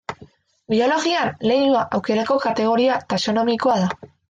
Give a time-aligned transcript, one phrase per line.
[0.71, 4.13] Biologian leinua aukerako kategoria taxonomikoa da.